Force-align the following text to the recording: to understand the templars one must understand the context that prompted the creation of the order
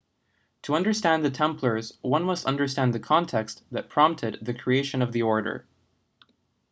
to 0.63 0.73
understand 0.73 1.23
the 1.23 1.29
templars 1.29 1.95
one 2.01 2.23
must 2.23 2.47
understand 2.47 2.91
the 2.91 2.99
context 2.99 3.61
that 3.69 3.87
prompted 3.87 4.35
the 4.41 4.51
creation 4.51 4.99
of 4.99 5.11
the 5.11 5.21
order 5.21 5.67